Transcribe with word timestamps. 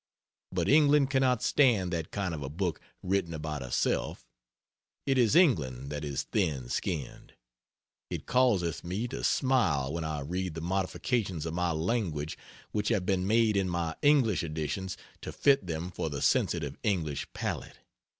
But 0.51 0.67
England 0.67 1.11
cannot 1.11 1.43
stand 1.43 1.93
that 1.93 2.09
kind 2.09 2.33
of 2.33 2.41
a 2.41 2.49
book 2.49 2.81
written 3.03 3.35
about 3.35 3.61
herself. 3.61 4.25
It 5.05 5.19
is 5.19 5.35
England 5.35 5.91
that 5.91 6.03
is 6.03 6.23
thin 6.23 6.69
skinned. 6.69 7.35
It 8.09 8.25
causeth 8.25 8.83
me 8.83 9.07
to 9.09 9.23
smile 9.23 9.93
when 9.93 10.03
I 10.03 10.21
read 10.21 10.55
the 10.55 10.61
modifications 10.61 11.45
of 11.45 11.53
my 11.53 11.69
language 11.69 12.35
which 12.71 12.89
have 12.89 13.05
been 13.05 13.27
made 13.27 13.55
in 13.55 13.69
my 13.69 13.95
English 14.01 14.41
editions 14.41 14.97
to 15.21 15.31
fit 15.31 15.67
them 15.67 15.91
for 15.91 16.09
the 16.09 16.19
sensitive 16.23 16.79
English 16.83 17.31
palate. 17.33 17.77